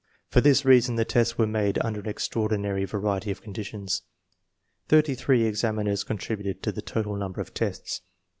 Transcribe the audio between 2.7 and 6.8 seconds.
variety of conditions. Thirty three ex aminers contributed to